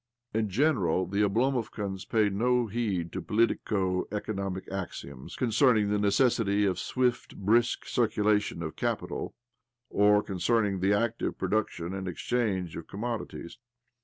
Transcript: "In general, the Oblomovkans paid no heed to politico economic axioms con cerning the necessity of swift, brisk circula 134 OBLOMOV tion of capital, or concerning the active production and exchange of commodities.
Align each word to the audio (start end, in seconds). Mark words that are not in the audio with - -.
"In 0.33 0.49
general, 0.49 1.05
the 1.05 1.21
Oblomovkans 1.21 2.09
paid 2.09 2.33
no 2.33 2.65
heed 2.65 3.11
to 3.13 3.21
politico 3.21 4.05
economic 4.11 4.67
axioms 4.71 5.35
con 5.35 5.49
cerning 5.49 5.91
the 5.91 5.99
necessity 5.99 6.65
of 6.65 6.79
swift, 6.79 7.37
brisk 7.37 7.85
circula 7.85 8.33
134 8.33 8.33
OBLOMOV 8.33 8.41
tion 8.41 8.63
of 8.63 8.75
capital, 8.75 9.35
or 9.91 10.23
concerning 10.23 10.79
the 10.79 10.91
active 10.93 11.37
production 11.37 11.93
and 11.93 12.07
exchange 12.07 12.75
of 12.75 12.87
commodities. 12.87 13.59